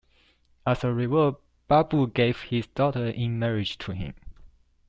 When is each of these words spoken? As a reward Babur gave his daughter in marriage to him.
As 0.65 0.83
a 0.83 0.91
reward 0.91 1.35
Babur 1.69 2.11
gave 2.11 2.41
his 2.41 2.65
daughter 2.65 3.05
in 3.05 3.37
marriage 3.37 3.77
to 3.77 3.91
him. 3.91 4.15